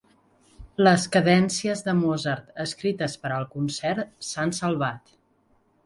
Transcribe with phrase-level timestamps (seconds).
[0.87, 5.19] Les cadències de Mozart escrites per al concert s'han salvat.